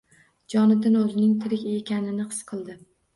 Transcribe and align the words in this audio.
Jonatan 0.53 0.95
o‘zining 1.01 1.35
tirik 1.43 1.65
ekanini 1.73 2.25
his 2.31 2.41
qildi 2.49 2.77